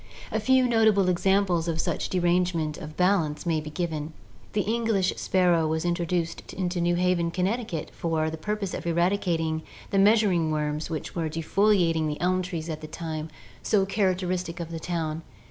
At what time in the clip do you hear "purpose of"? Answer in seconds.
8.35-8.87